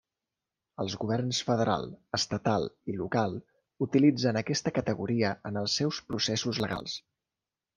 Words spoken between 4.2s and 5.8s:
aquesta categoria en els